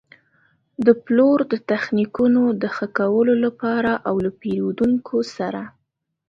[0.85, 5.61] د پلور د تخنیکونو د ښه کولو لپاره او له پېرېدونکو سره.